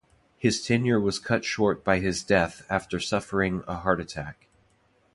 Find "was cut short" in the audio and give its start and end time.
0.99-1.83